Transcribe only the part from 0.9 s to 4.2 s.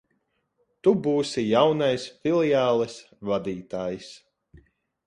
būsi jaunais filiāles vadītājs.